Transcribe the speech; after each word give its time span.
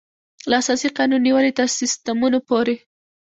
له 0.49 0.55
اساسي 0.61 0.89
قانون 0.97 1.21
نېولې 1.27 1.51
تر 1.57 1.67
سیسټمونو 1.79 2.37
پورې. 2.49 2.75